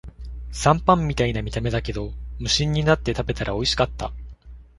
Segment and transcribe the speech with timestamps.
[0.51, 4.11] 残飯みたいな見た目だけど、無心になって食べたらおいしかった